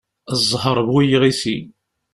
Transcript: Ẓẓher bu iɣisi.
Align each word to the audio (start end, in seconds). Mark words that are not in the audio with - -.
Ẓẓher 0.41 0.77
bu 0.87 0.97
iɣisi. 1.13 1.57